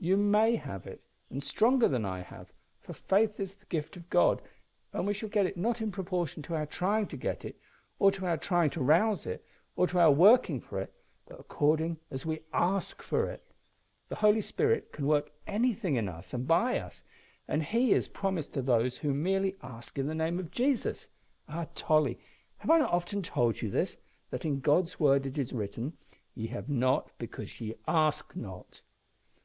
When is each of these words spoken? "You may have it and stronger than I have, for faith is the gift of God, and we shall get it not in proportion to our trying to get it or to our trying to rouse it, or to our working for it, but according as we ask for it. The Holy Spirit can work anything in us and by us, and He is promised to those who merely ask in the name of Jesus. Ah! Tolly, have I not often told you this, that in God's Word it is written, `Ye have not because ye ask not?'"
"You 0.00 0.16
may 0.16 0.56
have 0.56 0.88
it 0.88 1.04
and 1.30 1.40
stronger 1.40 1.86
than 1.86 2.04
I 2.04 2.18
have, 2.22 2.52
for 2.80 2.92
faith 2.92 3.38
is 3.38 3.54
the 3.54 3.66
gift 3.66 3.96
of 3.96 4.10
God, 4.10 4.42
and 4.92 5.06
we 5.06 5.14
shall 5.14 5.28
get 5.28 5.46
it 5.46 5.56
not 5.56 5.80
in 5.80 5.92
proportion 5.92 6.42
to 6.42 6.56
our 6.56 6.66
trying 6.66 7.06
to 7.06 7.16
get 7.16 7.44
it 7.44 7.60
or 8.00 8.10
to 8.10 8.26
our 8.26 8.36
trying 8.36 8.70
to 8.70 8.82
rouse 8.82 9.24
it, 9.24 9.46
or 9.76 9.86
to 9.86 10.00
our 10.00 10.10
working 10.10 10.58
for 10.60 10.80
it, 10.80 10.92
but 11.26 11.38
according 11.38 12.00
as 12.10 12.26
we 12.26 12.42
ask 12.52 13.02
for 13.02 13.30
it. 13.30 13.44
The 14.08 14.16
Holy 14.16 14.40
Spirit 14.40 14.90
can 14.90 15.06
work 15.06 15.30
anything 15.46 15.94
in 15.94 16.08
us 16.08 16.34
and 16.34 16.44
by 16.44 16.80
us, 16.80 17.04
and 17.46 17.62
He 17.62 17.92
is 17.92 18.08
promised 18.08 18.52
to 18.54 18.62
those 18.62 18.98
who 18.98 19.14
merely 19.14 19.54
ask 19.62 19.96
in 19.96 20.08
the 20.08 20.12
name 20.16 20.40
of 20.40 20.50
Jesus. 20.50 21.06
Ah! 21.48 21.68
Tolly, 21.76 22.18
have 22.56 22.70
I 22.72 22.78
not 22.80 22.90
often 22.90 23.22
told 23.22 23.62
you 23.62 23.70
this, 23.70 23.96
that 24.30 24.44
in 24.44 24.58
God's 24.58 24.98
Word 24.98 25.24
it 25.24 25.38
is 25.38 25.52
written, 25.52 25.92
`Ye 26.36 26.48
have 26.48 26.68
not 26.68 27.16
because 27.16 27.60
ye 27.60 27.76
ask 27.86 28.34
not?'" 28.34 28.80